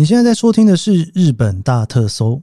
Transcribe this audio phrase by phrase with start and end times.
[0.00, 2.40] 你现在在收听的是《日本大特搜》，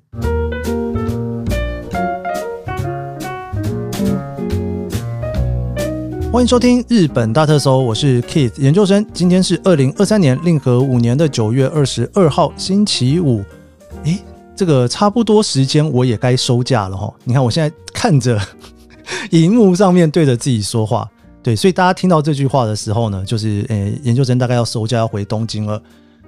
[6.32, 9.04] 欢迎收听《日本大特搜》，我是 Keith 研究生。
[9.12, 13.44] 今天是二零二三年令和五年的九月二十二号，星期五。
[14.04, 14.20] 诶，
[14.56, 17.12] 这个差不多时间，我也该收假了哈。
[17.24, 18.40] 你看，我现在看着
[19.32, 21.10] 荧幕上面对着自己说话，
[21.42, 25.82] 对，所以大家听到这句话的时候呢，就是诶，研究生大概要收假，要回东京了。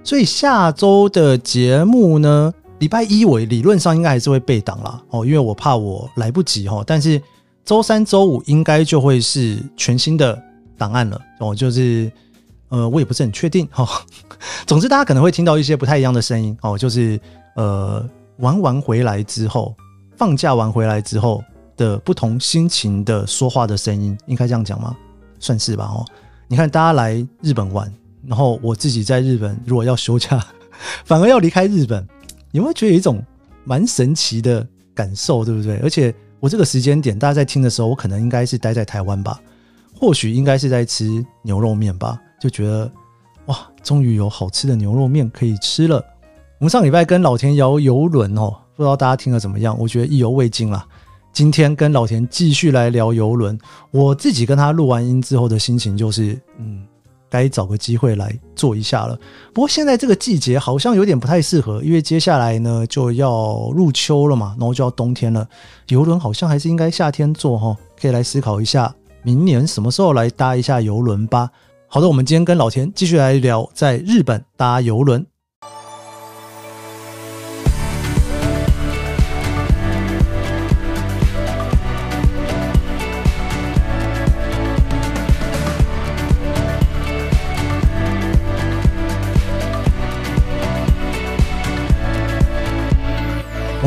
[0.04, 6.84] 所以下周的节目呢，礼拜一我理论上应该还是会备档啦哦，因为我怕我来不及哈。
[6.88, 7.22] 但是
[7.64, 10.42] 周三、周五应该就会是全新的
[10.78, 12.12] 档案了哦，就是
[12.70, 13.88] 呃，我也不是很确定哈。
[14.66, 17.20] 总之，大家可能会听到一些不太一样的声音哦，就是
[17.56, 18.04] 呃，
[18.38, 19.76] 玩完回来之后，
[20.16, 21.44] 放假完回来之后
[21.78, 24.96] 的不同心情的说话的声音，应该这样讲吗？
[25.40, 26.06] 算是吧哦。
[26.48, 27.94] 你看，大家来日本玩。
[28.30, 30.40] 然后我自己在日本，如果要休假，
[31.04, 32.08] 反而要离开日本，
[32.52, 33.20] 有没有觉得有一种
[33.64, 35.80] 蛮神奇的感受，对不对？
[35.80, 39.42] 而且我这个时间点，大家在听的时候，我可能应该是待在台湾吧，
[39.96, 42.92] 或许应该是在吃牛肉面吧，就觉得
[43.48, 45.96] 哇，终于有好吃的牛肉面可以吃了。
[46.60, 49.76] 我们上礼拜跟老田摇游轮哦，不知道大家听了怎么样？
[49.80, 50.86] 我觉得意犹未尽啦。
[51.34, 53.58] 今天跟老田继续来聊游轮，
[53.90, 56.86] 我自己跟他录完音之后的心情就是，嗯。
[57.30, 59.18] 该找个机会来做一下了。
[59.54, 65.48] 不过现在这个季节好像有点不太适合，因为接下来呢就要入秋了嘛，然后就要冬天了。
[65.88, 71.50] 游轮好像还是应该夏天坐哈，可以来思考一下，明年什么时候来搭一下游轮吧。
[71.88, 75.26] 好的，我们今天跟老田继续来聊在日本搭游轮。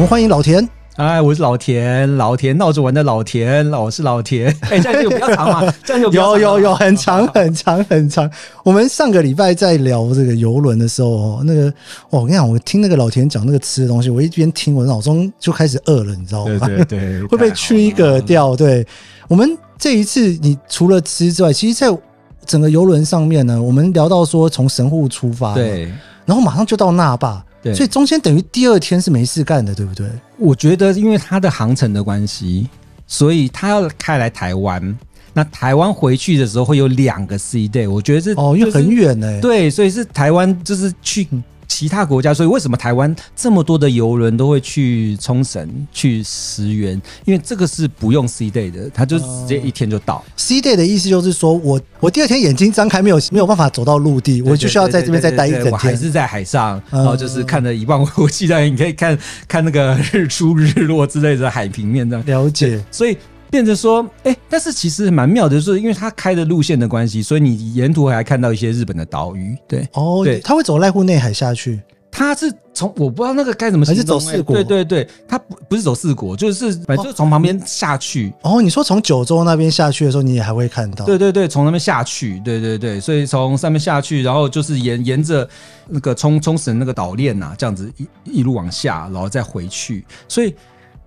[0.03, 4.49] 们欢迎老田，哎，我是老田，老田闹着玩的老田，我是老田。
[4.69, 8.29] 哎，这样就比较长嘛， 这样就有有有很长 很长很长。
[8.65, 11.73] 我们上个礼拜在聊这个游轮的时候，那个
[12.11, 16.67] 我跟你讲，我听那个老田讲那个吃的东西，我一边听，我脑中就开始饿了，你知道吗？
[16.67, 18.57] 对对，会被 trigger 掉。
[18.57, 18.85] 对
[19.29, 21.97] 我们这一次，你除了吃之外，其实在
[22.45, 25.85] 整个游轮上面呢，我们聊到说从神户出发，对，
[26.27, 27.45] 然后马上就到那霸。
[27.63, 30.07] 对，所以中间等于第二天是没事干的，对不对？
[30.37, 32.69] 我觉得因为它的航程的关系，
[33.07, 34.99] 所以他要开来台湾。
[35.33, 39.41] 那台湾回去的时候会有两个 C day，我觉得是哦，因为很远呢。
[39.41, 41.27] 对，所以是台湾就是去。
[41.73, 47.01] 其他国家，所以为什么台湾这么多的游轮都会去冲绳、去石原？
[47.25, 50.23] 因为这个是不用 C day 的，它就直接一天就到。
[50.37, 55.73] C day 的意思就是说我我第二天眼睛张开没有没有办法走到陆地，我就需要在这边再待一整天。
[55.73, 59.19] 我还是在海上，然后就是看着一望无际的，你可以看
[59.49, 62.79] 看那个日出日落之类的海平面这样了解。
[62.91, 63.17] 所以。
[63.53, 69.55] 变成说，哎，但是其实蛮妙的，就是因为它开的路线的关系，所以你沿途还看到一些日本的岛屿。
[69.69, 71.79] 对，哦，对，他会走濑户内海下去。
[72.11, 74.55] 他是从我不知道那个该怎么还是走四国？
[74.57, 78.33] 对对对，他不不是走四国，就是反正就是从旁边下去。
[78.43, 81.05] 哦，你说从九州那边下去的时候，你也还会看到？
[81.05, 85.47] 对对对，从那边下去，对对对，所以从上面下去，然后就是沿沿着
[85.89, 90.55] 那个冲冲绳那个岛链呐，这样子一一路往下，然后再回去，所以。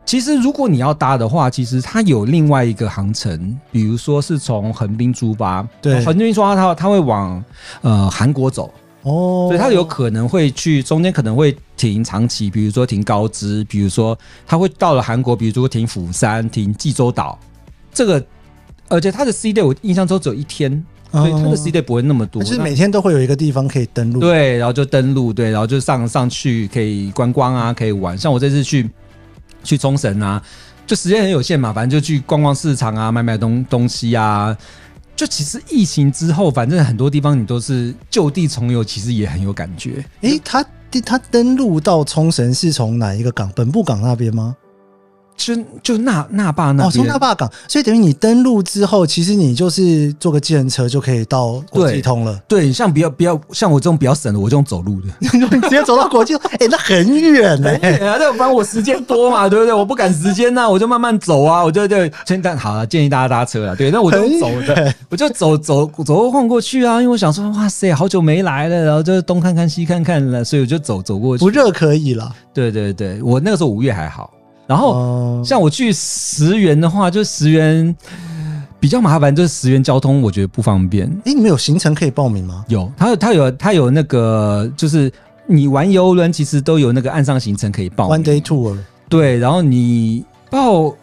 [0.05, 7.43] 其实，如果你要搭的话，其实它有另外一个航程，比如说是从横滨出发，对，横滨出发，它它会往
[7.81, 8.71] 呃韩国走，
[9.01, 17.39] 哦，所以它有可能会去中间可能会停长崎，比如说停高知，比如说它会到了韩国，比如说停釜山、停济州岛，
[17.91, 18.23] 这个，
[18.87, 28.87] 而且它的 C day 我印象中只有一天，所以它的 C day 不会那么多，就是每天都会有一个地方可以登陆，对，然后就登陆，对，然后就上上去可以观光啊，可以玩，像我这次去。
[29.65, 30.41] 去冲绳啊，
[30.87, 34.55] 就时间很有限嘛，反正就去逛逛市场啊，买买东东西啊。
[35.15, 40.05] 就其实疫情之后，反正很多地方你都是就地重游，其实也很有感觉。
[40.21, 40.63] 诶，他
[41.05, 43.51] 他登陆到冲绳是从哪一个港？
[43.55, 44.55] 本部港那边吗？
[45.37, 45.53] 就
[45.83, 52.39] 就那那霸那哦，从那霸港，所以等于你登陆之后，其实你就是坐个计程车就可以到国际通了。
[52.47, 56.49] 对，像比较比较像我这种比较省的，我这种走路的， 你直接走到国际通。
[56.59, 59.73] 哎，那很远呢，那反正我时间多嘛，对不对？
[59.73, 61.63] 我不赶时间呐，我就慢慢走啊。
[61.63, 63.75] 我就就先但好了，建议大家搭车了。
[63.75, 67.01] 对，那我就走的，我就走走走晃过去啊。
[67.01, 71.43] 因为我想说，哇塞，好久没来了，然后就东看看西看看了，所以我就走走过去。
[71.43, 72.33] 不热可以了。
[72.53, 74.31] 对对对，我那个时候五月还好。
[74.67, 77.95] 然后像我去十元的话，就十元
[78.79, 81.07] 比较麻烦，就是十元交通我觉得不方便。
[81.25, 82.65] 哎，你们有行程可以报名吗？
[82.67, 85.11] 有，它有他有它有那个就是
[85.47, 88.77] 你玩游轮其实都有那个岸上行程可以报，one day tour。
[89.07, 90.93] 对，然后你报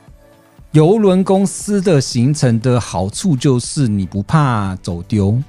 [0.72, 5.40] 游轮公司的行程的好处就是你不怕走丢，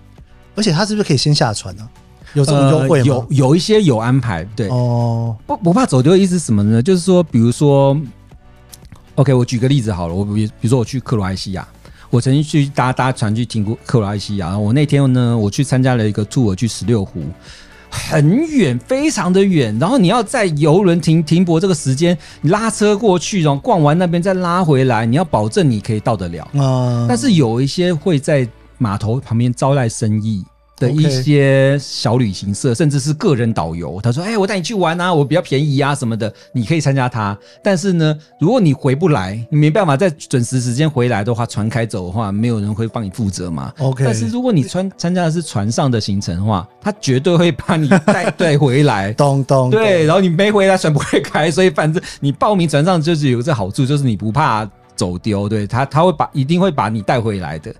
[0.56, 1.89] 而且它是不是可以先下船呢？
[2.34, 3.06] 有这种优惠吗？
[3.06, 6.82] 有有一些有安排，对哦，不不怕走丢的意思是什么呢？
[6.82, 7.96] 就是说，比如说
[9.16, 11.68] ，OK，我举个例子好了，我比比如说我去克罗埃西亚，
[12.10, 17.22] 我曾经去搭搭船去停过克罗埃西亚，然后我那天呢，我去参加了一个 tour 去十六湖，
[17.90, 27.06] 很远，非常的远，然后你要在游轮停停泊这个时间，你拉车过去，然后逛完那边再拉回来，你要保证你可以到得了啊。
[27.08, 28.48] 但是有一些会在
[28.80, 30.44] 码头旁边招待生意。
[30.84, 37.38] 的一些小旅行社，甚至是个人导游，他说：“哎，我带你去玩啊，我比较便宜啊，什么的，你可以参加他。
[37.64, 43.72] 但是呢，如果你回不来，你没办法在准时时间回来的话，船开走的话，没有人会帮你负责嘛。
[43.80, 44.04] OK。
[44.04, 49.14] 但是如果你参参加的是船上的行程的话，他绝对会把你带 带回来。
[49.14, 49.70] 咚咚。
[49.70, 55.48] 对，然后你没回来，船不会开，所以反正你报名船上就是有这好处，就是你不怕走丢。
[55.48, 57.74] 对他，他会把一定会把你带回来的。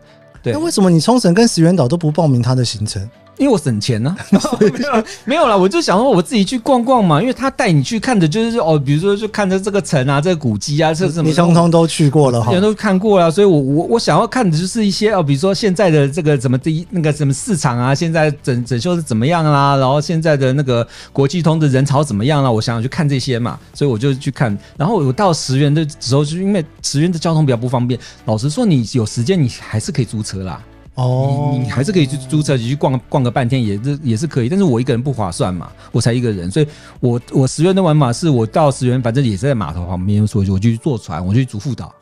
[0.52, 3.08] 那为什么你冲绳跟石垣岛都不报名他的行程？
[3.38, 4.16] 因为我省钱呢，
[4.60, 7.20] 没有没有了，我就想说我自己去逛逛嘛。
[7.20, 13.32] 因为他带你去看的就是哦，比如说就看着这个城啊，这个古迹啊，这什么，你通通都去过了，人都看过了。
[13.32, 24.56] 所以我我我想要看的就是一些哦，比如说现在的这个怎么第一那个什么市场啊，现在整整修是怎么样啦，然后现在的那个国际通的人潮怎么样啦，我想要去看这些嘛，所以我就去看。
[24.78, 30.62] 然后我到十元的时候，就因为十元的交通比较不方便，老实说，你有时间你还是可以租车啦。
[30.96, 34.50] 哦，你你还是可以去租车，去逛逛个半天，也是也是可以。
[34.50, 36.68] 但是我一个人不划算嘛，我才一个人，所以
[37.00, 41.94] 我我十元的玩法是我到十元，反正也是在码头旁边，所以我就去坐船，我去竹富岛。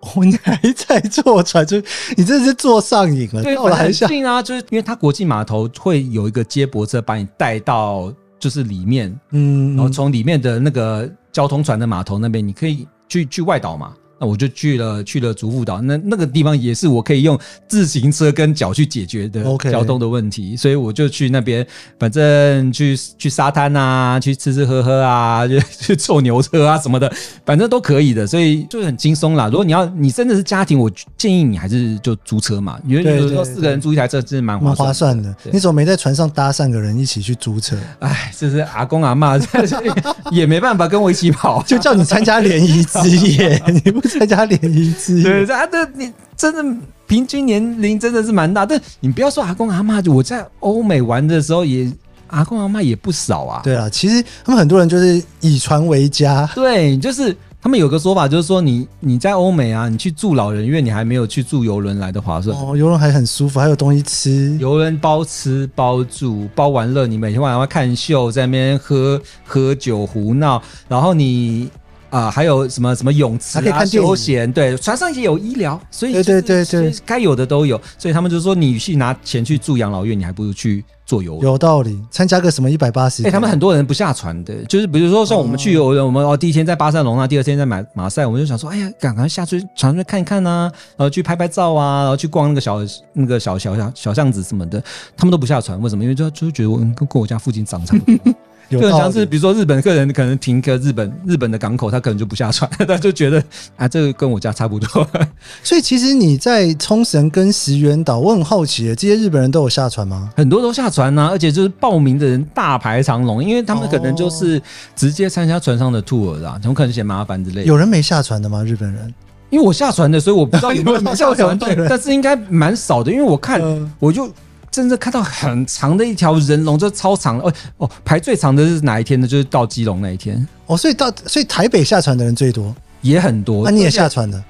[0.00, 1.76] 哦，你还在坐船，就
[2.16, 3.42] 你这是坐上瘾了。
[3.54, 13.92] 到了很近啊，就是因为它国际码头会有一个接驳车把你带到就是里面，嗯，然后从里面的那个交通船的码头那边，你可以去去外岛嘛。
[14.20, 21.66] 那我就去了去了竹富岛，那那个地方也是我可以用自行车跟脚去解决的交通的问题，所以我就去那边，
[21.98, 27.10] 反正去去沙滩啊，去吃吃喝喝啊，就 去坐牛车啊什么的，
[27.46, 29.46] 反正都可以的，所以就很轻松啦。
[29.46, 35.34] 如果你要你真的是家庭，我建议你还是就租车嘛，因为有时候四个人租一台车真的蛮划算的。
[35.50, 37.74] 你怎么没在船上搭上个人一起去租车？
[38.00, 39.38] 哎，这是阿公阿妈
[40.30, 44.09] 也没办法跟我一起跑，就叫你参加联谊之夜， 你不？
[44.10, 51.90] 参加联谊之对，啊，这你真的平均年龄真的是蛮大，但你不要说阿公阿妈，我在欧美玩的时候也
[52.28, 53.60] 阿公阿妈也不少啊。
[53.64, 56.48] 对啊，其实他们很多人就是以船为家。
[56.54, 62.56] 对，就是他们有个说法，就是说你你在欧美啊，你去住老人院，你还没有去住游轮来的划算。
[62.56, 64.56] 哦，游轮还很舒服，还有东西吃。
[64.60, 71.68] 游轮包吃包住包玩乐，你每天晚上看秀，在那边喝喝酒胡闹，然后你。
[72.10, 81.40] 啊，还有什么什么泳池啊，休闲对，船上也有医疗，所以对对对对，该有的都有，所以他们就说你去拿钱去住养老院，你还不如去坐游。
[81.42, 83.24] 有道理，参加个什么一百八十。
[83.24, 92.80] 哎，他们很多人不下船的，就是比如说像我们去游轮，我们哦第一天在巴塞隆那，第二天在马马赛，我们就想说，哎呀，赶快下去船上看一看呐，然后去拍拍照啊，然后去逛那个小
[93.12, 94.82] 那个小小小小巷子什么的，
[95.16, 96.02] 他们都不下船，为什么？
[96.02, 98.34] 因为就就觉得我跟跟我家附近长差不多。
[98.70, 103.42] 就像是比如说日本客人可能停个日本日本的港口，他可能就不下船， 他就觉得
[103.76, 105.06] 啊，这个跟我家差不多。
[105.64, 110.32] 所以其实你在冲绳跟石垣岛，我很好奇，这些日本人都有下船吗？
[110.36, 114.62] 很多都下船啊，而且就是报名的人大排长龙，因为他们可能就是
[114.94, 117.64] 直接参加船上的 tour 啊，怎么可能嫌麻烦之类。
[117.64, 118.62] 有人没下船的吗？
[118.62, 119.12] 日本人？
[119.50, 123.60] 因为我下船的，所以我不知道有没有 下船的，但是应该蛮少的，因为我看
[123.98, 124.30] 我就。
[124.70, 129.26] 真的看到很长的一条人龙，就超长哦哦，排最长的是哪一天呢？
[129.26, 133.64] 就是到基隆那一天哦，所以到所以台北下船的人最多，也很多。
[133.64, 134.42] 那你也下船的？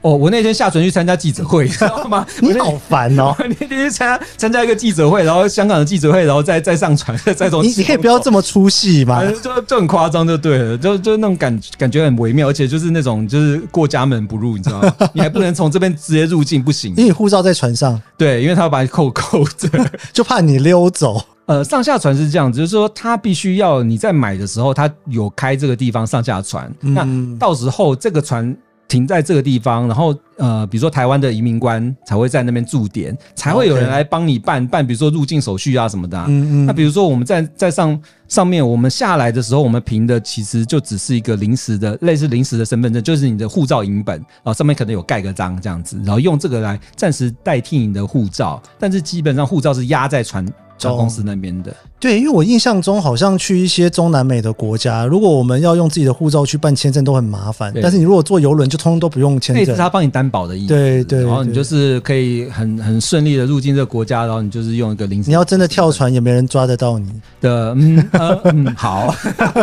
[0.00, 2.24] 哦，我那天下船去参加记者会，知道吗？
[2.40, 3.34] 你好烦哦！
[3.38, 9.24] 那天去参加参加一个记者会，然后香港的记者会，然后再再上船， 再从你你可以不要这么出戏嘛？
[9.42, 14.94] 就就很夸张，就对了，就就那种感感觉很微妙，而且就是那种就是过家门不入，你知道吗？
[15.12, 18.00] 你还不能从这边直接入境，不行， 因为护照在船上。
[18.16, 19.68] 对，因为他要把你扣扣着，
[20.12, 21.20] 就怕你溜走。
[21.46, 27.04] 呃，上下船是这样子，就是说他必须要你在买的时候，他有开这个地方上下船，那
[27.36, 28.56] 到时候这个船。
[28.88, 36.18] 停在这个地方，然后呃，比如说台湾的移民官才会在那边驻点，才会有人来帮你办办，比如说入境手续啊什么的。
[36.26, 36.66] 嗯嗯。
[36.66, 50.46] 那比如说我们在在上上面，我们下来的时候，我们凭的其实就只是一个临时的，类似临时的身份证，就是你的护照影本啊，上面可能有盖个章这样子，然后用这个来暂时代替你的护照，但是基本上护照是压在船
[50.78, 51.74] 船公司那边的。
[52.00, 60.68] 对，因为我印象中好像去一些中南美的国家，如果我们要用自己的护照去办签证都很麻烦，但是你如果坐游轮就通通都不用签证，是他帮你担保的意思。
[60.68, 65.28] 对对，然后你就是可以很很顺利的入境这个国家，然后你就是用一个临时。
[65.28, 67.74] 你要真的跳船也没人抓得到你的。
[67.76, 68.08] 嗯
[68.44, 69.12] 嗯， 好，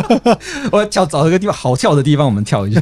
[0.73, 2.81] 我要跳找一个地方好跳的地方，我们跳一下。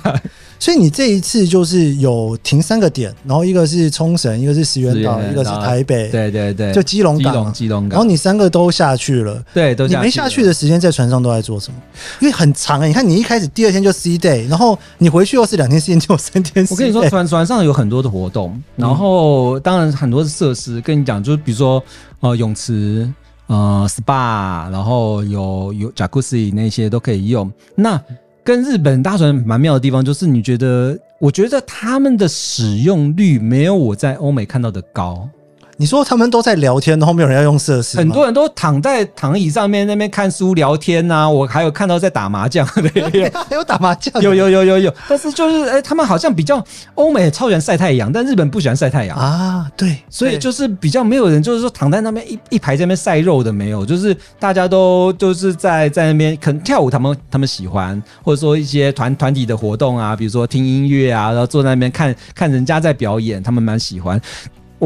[0.64, 7.90] 所以你这一次就是有停三个点，然后一个是冲绳，一个是石原岛，一个是台北，对对对，就基隆港，基隆港。
[7.90, 11.78] 然后你三个都下去了，对，都你没下去的时间在船上都在做什么？
[12.22, 16.66] 因为很长啊，你看你一开始第二天就 C day，然后你回去又是两天时间，就三天。
[16.72, 20.80] 我跟你说，船船上有很多的活动，然后当然很多的设施。
[20.80, 21.84] 跟你讲，就是比如说
[22.22, 23.12] 呃泳池，
[23.48, 27.52] 呃 SPA，然后有有 Jacuzzi 那些都可以用。
[27.76, 28.02] 那
[28.44, 35.30] 跟日本搭船蛮妙的地方，就是你觉得，我觉得他们的使用率没有我在欧美看到的高。
[35.78, 41.28] 你说他们都在聊天，然后没有人要用设施，很多人都躺在躺椅上面那边看书聊天呐。
[41.28, 44.94] 我还有看到在打麻将的， 还有打麻将，有有有有有。
[45.10, 46.64] 但是就是哎，他们好像比较
[46.96, 49.68] 欧美超喜欢晒太阳，但日本不喜欢晒太阳啊。
[49.76, 64.22] 对，所以就是比较没有人，就是说躺在那边一一排在那边晒肉的没有，就是大家都就是在在那边可能跳舞，他们他们喜欢，或者说一些团团体的活动啊，比如说听音乐啊，然后坐在那边看看人家在表演，他们蛮喜欢。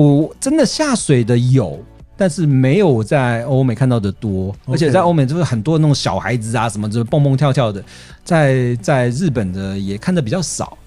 [0.02, 1.80] 我真的下水的有，
[2.16, 7.84] 但是没有我在欧美看到的多，而且在欧美就是很多那种小孩子啊，什么就是蹦蹦跳跳的，
[8.24, 10.78] 在在日本的也看的比较少。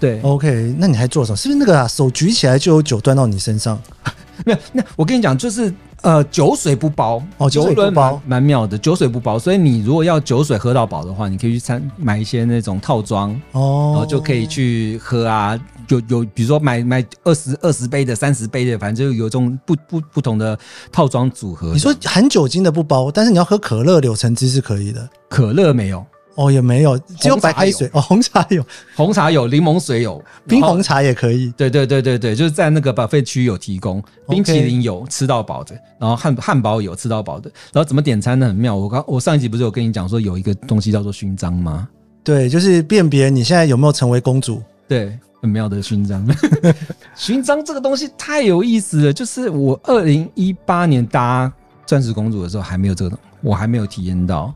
[0.00, 1.36] 对，OK，那你还做什么？
[1.36, 3.80] 是不是那个手举起来就有酒端到你身上？
[4.44, 5.72] 没有，那我跟你讲，就是
[6.04, 15.58] 呃，酒水不包哦，酒水不包，蛮妙的，酒水不包，所以你如果要酒水喝到饱的话，你可以去参买一些那种套装哦，然后就可以去喝啊。
[15.88, 20.58] 有有，比如说买买二十二十杯的、三十杯的，反正就有种不不不同的
[20.90, 21.72] 套装组合。
[21.72, 25.06] 你说含酒精的不包，但是你要喝可乐、柳橙汁是可以的。
[25.28, 26.04] 可乐没有
[26.36, 28.00] 哦，也没有，只有白开水哦。
[28.00, 28.64] 红茶有，
[28.96, 31.52] 红茶有，柠檬水有，冰红茶也可以。
[31.56, 38.46] 对对对对对，就是在那个把费区有提供，冰淇淋有吃到饱的，然后汉汉堡有吃到饱的，然后怎么点餐呢？
[38.46, 38.74] 很妙。
[38.74, 41.88] 我刚我上一集不是有跟你讲说有一个东西叫做勋章吗？
[42.22, 44.62] 对，就是辨别你现在有没有成为公主。
[44.88, 45.18] 对。
[45.42, 46.26] 很妙的勋章，
[47.14, 49.12] 勋章这个东西太有意思了。
[49.12, 51.52] 就是我二零一八年搭
[51.84, 54.54] 钻石公主的时候还没有这个，我还没有体验到。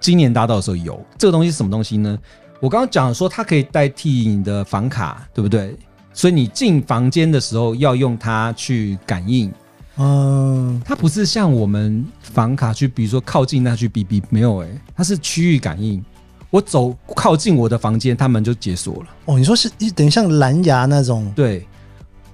[0.00, 2.18] 今年搭到的时候有这个东西是什么东西呢？
[2.60, 5.76] 我刚刚讲说它可以代替你的房卡，对不对？
[6.12, 9.52] 所以你进房间的时候要用它去感应。
[9.98, 16.02] 嗯，它不是像我们房卡去，比如说靠近那去哔哔，没有哎，它是区域感应。
[16.50, 19.08] 我走靠近我的房间，他们就解锁了。
[19.26, 21.30] 哦，你说是一等于像蓝牙那种？
[21.34, 21.66] 对。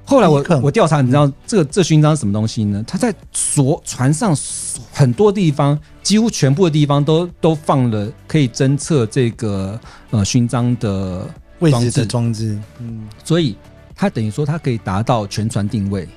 [0.04, 2.84] 后来我我调查，你知道这个这勋章是什么东西呢？
[2.86, 4.36] 它在所船上
[4.92, 9.78] 很多地方，几乎全部的地方都都放了可以侦测这个
[10.10, 11.26] 呃勋章的
[11.60, 12.58] 位置的装置。
[12.78, 13.56] 嗯，所以
[13.94, 16.08] 它等于说它可以达到全船定位。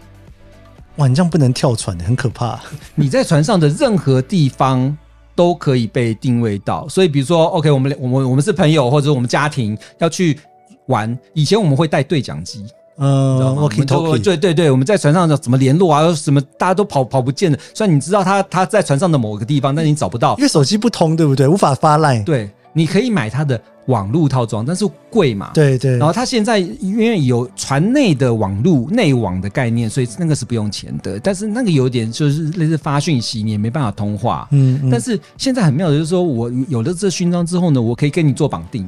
[0.97, 2.59] 哇，你这样不能跳船的，很可怕。
[2.95, 4.97] 你在船上的任何地方。
[5.37, 10.39] 都可以被定位到，所以比如说，OK，我们我们我们是朋友，或者我们家庭要去
[10.85, 12.65] 玩，以前我们会带对讲机，
[12.97, 13.85] 嗯，我可以
[14.19, 16.13] 对对对，我们在船上怎么联络啊？
[16.13, 21.47] 什么大家都跑跑不见了，虽然你知道他他在船上的某个地方，但你找不到，因为手机不通，对不对？
[21.47, 22.49] 无法发 line，对。
[22.77, 25.51] 你可以买他的网络套装，但是贵嘛？
[25.53, 25.95] 对对。
[25.97, 31.17] 然后他现在因为有船内的网络内网的概念，所以那个是不用钱的。
[31.17, 34.45] 但是那个有点就是类似发讯息，你也没办法通话。
[34.51, 34.89] 嗯。
[34.91, 38.85] 但是现在很妙的就是说，我有了这勋章之后呢，我可以跟你做绑定。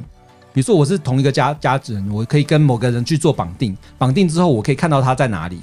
[0.58, 3.78] 比如说我是同一个家家人，我可以跟某个人去做绑定。
[3.96, 5.62] 绑定之后，我可以看到他在哪里。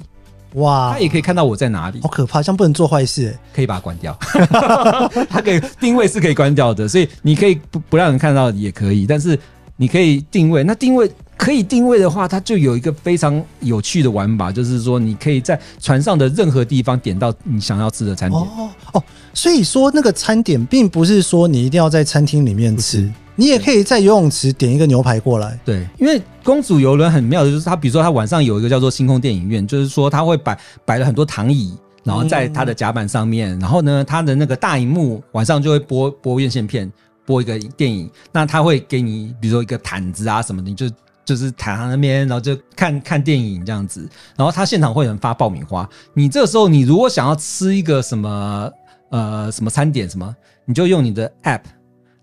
[0.53, 4.17] 哇，他也可以看到我在哪里，好可怕，像不能做坏事，可以把它关掉。
[5.29, 9.37] 它可以定位是可以关掉的，所以你可以不不让人看到也可以，但是
[9.75, 10.63] 你可以定位。
[10.63, 18.41] 那定位可以定位的话，它就有一个非常有趣的玩法，就是说你可以在船上的任何地方点到你想要吃的餐点。
[18.41, 23.11] 哦哦，所以说那个餐点并不是说你一定要在餐厅里面吃。
[23.35, 25.59] 你也可以在游泳池点一个牛排过来。
[25.65, 36.91] 对，因为公主游轮很妙的就是，它比如说它晚上有一个叫做星空电影院，就是说它会摆摆了很多躺椅，然后在它的甲板上面，然后呢，它的那个大荧幕晚上就会播播院线片，
[37.25, 38.09] 播一个电影。
[38.31, 40.89] 那它会给你，比如说一个毯子啊什么的，就
[41.25, 44.07] 就是躺在那边，然后就看看电影这样子。
[44.37, 48.71] 然后它现场会有人发爆米花，你这个时候你如果想要吃一个什么
[49.09, 51.61] 呃什么餐点什么，你就用你的 app。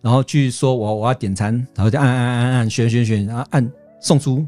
[0.03, 4.45] 然后去说，我我要点餐，然后就按按按按选选选，然后按送出，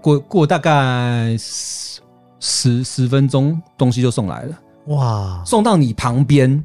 [0.00, 2.00] 过过大概十
[2.38, 4.58] 十十分钟，东西就送来了。
[4.86, 6.62] 哇，送到你旁边，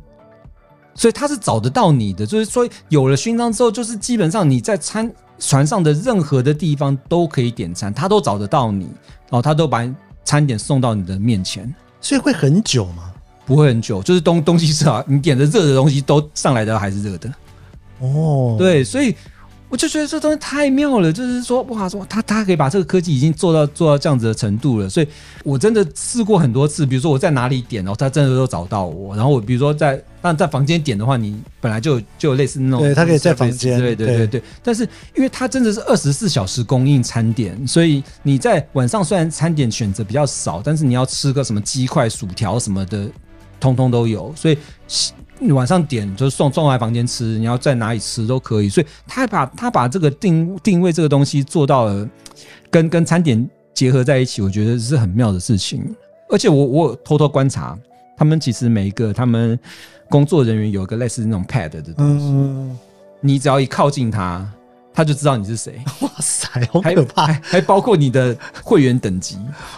[0.94, 2.24] 所以他是找得到你的。
[2.24, 9.84] 就是说，有了勋章之后，就是基本上你在餐船上的任何的地方都可以点餐，他都找得到你，然后他都把
[10.24, 11.74] 餐点送到你的面前。
[12.00, 13.12] 所以会很久吗？
[13.48, 17.34] 不会很久，就是东东西是啊，你点的热的东西都上来的还是热的。
[18.02, 19.16] 哦，对，所以。
[19.72, 25.08] 我就觉得这东西太妙了，就是说，哇，说他他可以把这个科技已经做到做到这样子的程度了，所以
[25.46, 34.84] 我真的试过很多次，比如说我在哪里点，然后他真的都找到我，然后我比如说在但在房间点的话，你本来就就有类似那种，对他可以在房间，对对对对，但是
[35.16, 43.08] 因为他真的是二十四小时供应餐点，所以你在晚上虽然餐点选择比较少，但是你要吃个什么鸡块、薯条什么的，
[43.58, 44.58] 通通都有，所以。
[45.44, 52.08] 你晚上点就是送送来房间吃，你要在哪里吃都可以，所以他把他把这个定定位这个东西做到了，
[52.70, 55.84] 跟跟餐点结合在一起，我觉得是很妙的事情。
[56.30, 57.76] 而且我我偷偷观察，
[58.16, 59.60] 他们其实每一个他们
[60.10, 62.78] 工作人员有一个类似那种 pad 的东西，
[63.20, 64.48] 你只要一靠近他。
[64.94, 67.28] 他就知道你是谁， 哇塞，好可怕！
[67.42, 69.38] 还包括你的会员等级，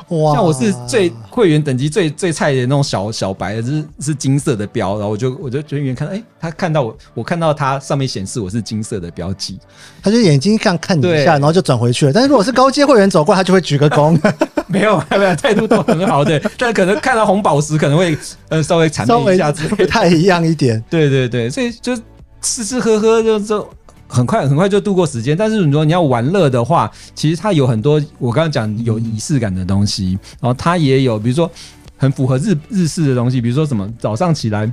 [0.09, 9.59] 哇，像我是最会员等级最最菜的那种小小白，就是是金色的标，然后我就我就觉得远看，哎，他看到我，我看到他上面显示我是金色的标记，
[10.01, 12.13] 他就眼睛看看你一下，然后就转回去了。
[12.13, 14.19] 但是如果是高阶会员走过，他就会举个躬，
[14.67, 18.17] 没有没有，态度都很好，对， 但可能看到红宝石可能会
[18.49, 21.95] 呃稍微谄媚一下子，不太一样一点，对对对，所以就
[22.41, 23.69] 吃吃喝喝就就。
[24.13, 31.49] 很快很快就度过时间，但是你说你要玩乐的话，其实它有很多我刚刚讲有仪式感的东西，然后它也有比如说
[31.97, 34.71] 很符合日日式的东西，比如说什么早上起来，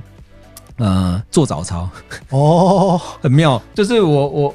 [0.77, 1.89] 呃，做早操。
[2.29, 4.53] 哦， 很妙，就是我我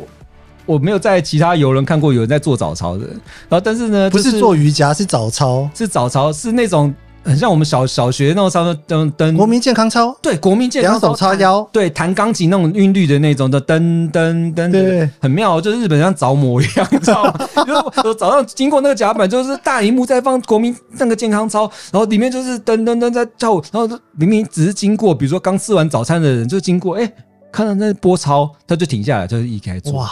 [0.67, 3.07] 我没有在其他游轮看过有人在做早操的，
[3.49, 6.95] 然后但是呢，不是做瑜伽，是早操，是早操，是那种。
[7.27, 17.35] 很像我们小小学那种操噔噔，国民健康操，对，国民健康操，两手叉腰，对，弹钢琴那种韵律的那种的噔噔噔，对，很妙，就是日本像着魔一样，你知道吗？
[18.05, 27.13] 就早上经过那个甲板，就是大荧幕在放国民那个健康操，然后里面就是噔噔噔在跳舞，然后明明只是经过，比如说刚吃完早餐的人就经过，哎，
[27.51, 30.09] 看到那波操，他就停下来，就是一开做，哇，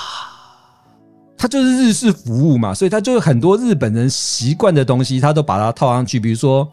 [1.39, 6.69] 他就是日式服务嘛，所以他就是很多日本人习惯的东西，他都把它套上去，比如说。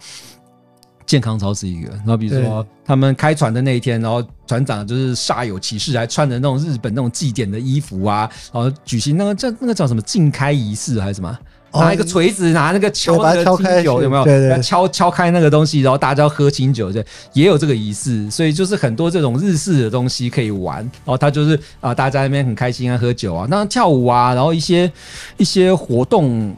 [1.11, 11.37] 健康操是一个，然后比如说他们开船的那一天，然后船长就是煞有其事，还穿着那种日本那种祭典的衣服啊，然后举行那个叫那个叫什么竞开仪式还是什么，
[11.73, 14.23] 拿一个锤子，拿那个敲那个清酒有没有？
[14.23, 24.89] 对对，敲敲开那个东西，然后大家要喝清酒，对，也有这个仪式，所以就是很多这种日式的东西可以玩，然后他就是啊，大家那边很开心啊，喝酒啊，那跳舞啊，然后一些
[25.35, 26.55] 一些活动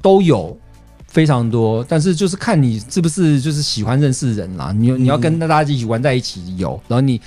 [0.00, 0.56] 都有。
[1.12, 4.72] 非常多，但是就是看你是不是就是喜欢认识人啦。
[4.72, 7.20] 你你要跟大家一起玩在一起有，然后你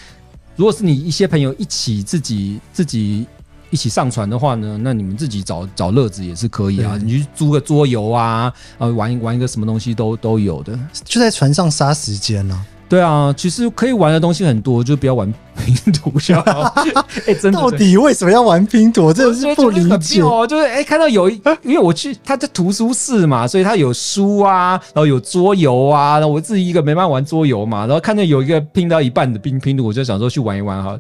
[0.56, 3.28] 如果是你一些朋友一起自己自己
[3.70, 6.98] 一起上船的话呢，那你们自己找找乐子也是可以啊。
[6.98, 12.66] 你去租个桌游啊，呃，玩玩一个什么东西都都有的，就在船上杀时间呢。
[12.88, 16.72] 对啊，其实可以玩的东西很多，就不要玩拼图就好。
[17.26, 19.12] 哎，真的，到底为什么要玩拼图？
[19.12, 20.46] 真的是不理解哦。
[20.46, 26.20] 就是哎，看到有一，因为我去他在图书室嘛，所以他有书啊，然后有桌游啊。
[26.20, 31.00] 然后我自己一个没办法玩桌游嘛，然后看到有一个拼到一半的拼拼图，我就想说去玩一玩哈，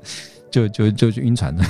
[0.49, 1.63] 就就就就晕船了。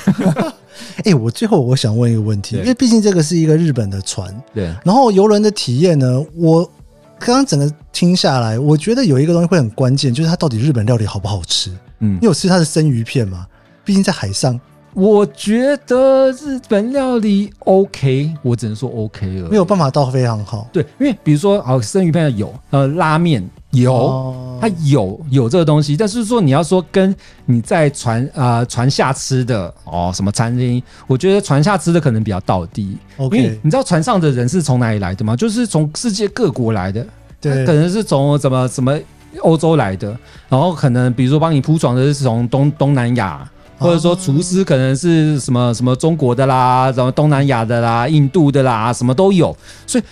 [1.04, 4.74] 哎，我最后我想问一个问题，因为毕竟这个是一个日本的船，对。
[4.86, 6.72] 然后游轮的体验呢，我。
[7.20, 11.72] 刚刚整个听下来，我觉得有一个东西会很关键，就是它到底日本料理好不好吃？
[12.00, 13.48] 嗯，你有吃它的生鱼片吗？
[13.84, 14.60] 毕竟在海上，
[14.94, 20.68] 我觉得日本料理 OK，我只能说 OK 了，没有办法到非常好。
[20.72, 32.98] 对，因为比如说，好生鱼片有，呃，拉面有，它有有这个东西，但是说你要说跟你在船啊船下吃的哦，什么餐厅，我觉得船下吃的可能比较到地。
[33.18, 35.36] 因为你知道船上的人是从哪里来的吗？
[35.36, 37.06] 就是从世界各国来的，
[37.40, 38.98] 对，可能是从怎么怎么
[39.42, 40.18] 欧洲来的，
[40.50, 50.04] 然后可能比如说帮你铺床的是从东东南亚，或者说厨师可能是什么什么中国的啦，什么东南亚的啦，印度的啦，什么都有，所以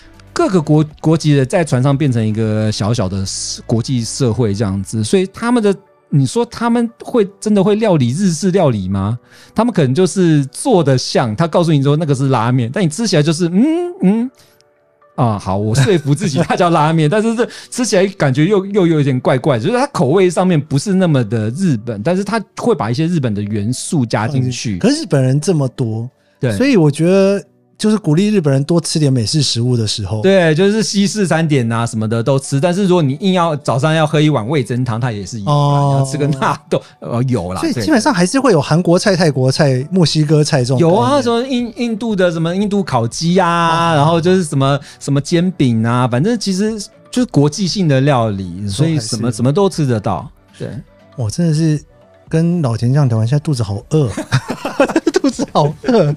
[0.44, 3.24] 各个国国籍的在船上变成一个小小的
[3.66, 5.76] 国际社会这样子，所以他们的。
[6.16, 9.18] 你说他们会真的会料理日式料理吗？
[9.56, 13.66] 他们可能就是做的像，他告诉你说那个是拉面，但你吃起来就是嗯
[14.04, 14.32] 嗯
[15.16, 24.78] 啊，好，我说服自己它叫拉面，但是这吃起来感觉又又有点怪怪，就是它口味上面不是那么的日本，但是他会把一些日本的元素加进去。
[24.78, 26.08] 可是日本人这么多，
[26.40, 27.44] 对，所以我觉得。
[27.84, 30.22] 就是鼓励日本人多吃点美式食物的时候。
[30.22, 37.60] 对，就是西式餐点啊什么的都吃，但是如果你硬要早上要喝一碗味增汤，它也是有哦，要吃个纳豆 呃有啦。
[37.60, 40.80] 所以基本上还是会有韩国菜、泰国菜、墨西哥菜这种。
[40.80, 46.80] 有啊，什么印印度的什么印度烤鸡啊，然后就是什么什么煎饼啊，反正其实
[47.12, 50.32] 就是国际性的料理，所以什么什么都吃得到。
[50.58, 50.70] 对，
[51.18, 51.84] 我真的是
[52.30, 54.10] 跟老田这样聊完，现在肚子好饿，
[55.12, 56.16] 肚子好饿。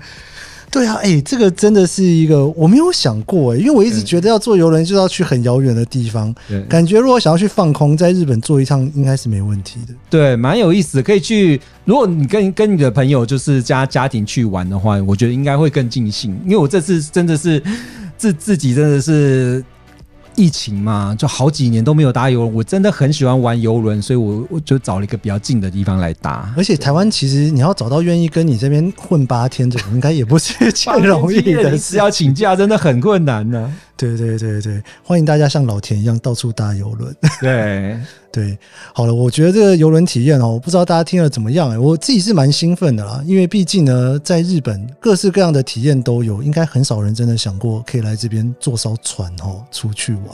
[0.70, 6.34] 对啊，哎，这个真的是一个我没有想过哎，因为我一直觉得要坐游轮就要去很遥远的地方，
[6.68, 9.94] 感觉如果想要去放空，在日本坐一趟应该是没问题的。
[10.10, 11.60] 对，蛮有意思，可以去。
[11.84, 16.38] 如果你跟跟你的朋友就是家家庭去玩的话，我觉得应该会更尽兴。
[16.44, 17.62] 因为我这次真的是
[18.18, 19.64] 自自己真的是。
[20.36, 22.54] 疫情嘛，就好几年都没有搭游轮。
[22.54, 26.52] 我真的很喜欢玩游轮，所以我我就找了一个比较近的地方来搭。
[26.56, 31.96] 而且台湾其实你要找到愿意跟你这边混八天的，应该也不是 件容易的 是。
[31.96, 33.72] 要请假真的很困难呢。
[33.96, 37.16] 对对对对，欢迎大家像老田一样到处搭游轮。
[37.40, 37.98] 对
[38.30, 38.58] 对，
[38.92, 50.25] 好了，我觉得这个游轮体验哦，我不知道大家听了怎么样哎，我自己是蛮兴奋的啦，因为毕竟呢，在日本各式各样的体验都有，应该很少人真的想过可以来这边坐艘船哦出去玩。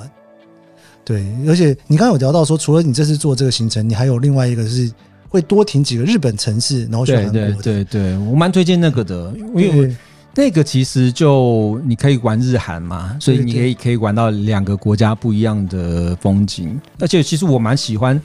[1.04, 4.90] 对，而且你刚刚有聊到说，除了你这次做这个行程，你还有另外一个是
[5.28, 7.32] 会多停几个日本城市，然后去韩国。
[7.32, 9.96] 对对对，我蛮推荐那个的，因为。
[10.34, 18.18] 那个其实就你可以玩日韩嘛，所以你可以可以玩到两个国家不一样的风景，而且其实我蛮喜欢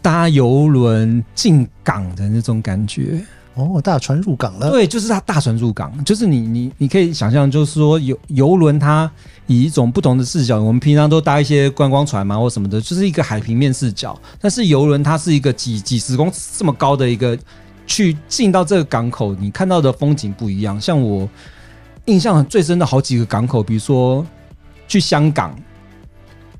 [0.00, 3.22] 搭游轮进港的那种感觉。
[3.54, 4.70] 哦，大船入港了。
[4.70, 9.10] 对，就是它大船入港，就是你你你可以想象，就是说游游轮它
[9.46, 17.38] 以一种不同的视角，我们平常都搭一些观光船嘛或什么的，就是一个海平面视角，但是游轮它是一个几几十公尺这么高的一个。
[17.86, 20.80] 去进到这个港口，你看到的风景不一样。
[20.80, 21.28] 像我
[22.06, 24.26] 印象最深的好几个港口，比如说
[24.88, 25.54] 去香港，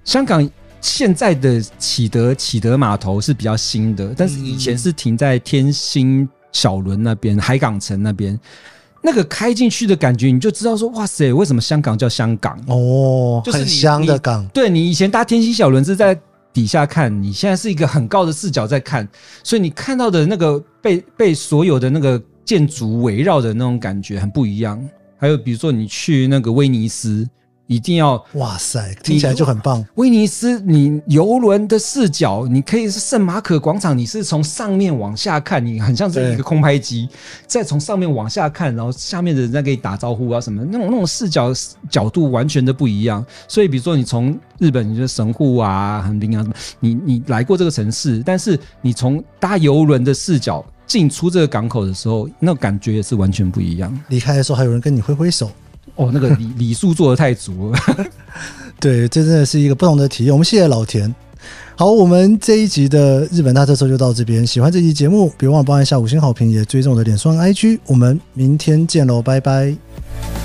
[0.05, 0.47] 香港
[0.83, 8.41] 现在的启德启德码头是比较新的，但是以前是停在天星小轮那边海港城那边，
[9.03, 12.59] 那个开进去的感觉，你就知道说，哇塞，为什么香港叫香港？
[12.69, 14.49] 哦，很香的港。
[14.55, 16.19] 对你以前搭天星小轮是在。
[16.55, 19.09] 底下看，你现在是一个很高的视角在看，
[19.43, 24.81] 所以你看到的那个被被所有的那个建筑围绕的那种感觉很不一样。
[25.19, 27.29] 还有比如说你去那个威尼斯。
[27.67, 29.85] 一定要哇塞，听起来就很棒。
[29.95, 37.09] 威尼斯，你游轮的视角，你可以是圣马可广场，你是从上面往下看，你很像是一个空拍机，
[37.47, 41.53] 再从上面往下看，然后下面的人在给你打招呼啊什么，那种那种视角
[41.89, 43.25] 角度完全的不一样。
[43.49, 53.99] 所以，比如说你从日本，你的神户啊、横滨啊什么，你你来过这个城市，但是你从搭游轮的视角进出这个港口的时候，那感觉也是完全不一样。
[54.09, 55.51] 离开的时候，还有人跟你挥挥手。
[55.97, 57.79] 哦，那个礼 礼数做的太足了，
[58.81, 60.33] 对，这真的是一个不同的体验。
[60.33, 61.15] 我们谢谢老田。
[61.77, 64.47] 好，我们这一集的日本大特搜就到这边。
[64.47, 67.81] 喜欢这期节目，别忘了帮一下五星好评，也追踪我的脸书 IG。
[67.87, 70.44] 我们明天见喽，拜拜。